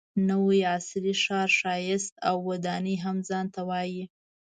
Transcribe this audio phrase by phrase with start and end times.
[0.29, 4.03] نوي عصري ښار ښایست او ودانۍ هم ځان ته وایي.